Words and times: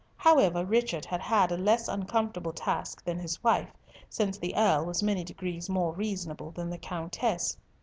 However, 0.17 0.65
Richard 0.65 1.05
had 1.05 1.21
had 1.21 1.51
a 1.51 1.57
less 1.57 1.87
uncomfortable 1.87 2.53
task 2.53 3.03
than 3.05 3.19
his 3.19 3.43
wife, 3.43 3.69
since 4.09 4.39
the 4.39 4.55
Earl 4.55 4.83
was 4.85 5.03
many 5.03 5.23
degrees 5.23 5.69
more 5.69 5.93
reasonable 5.93 6.49
than 6.49 6.71
the 6.71 6.79
Countess. 6.79 7.55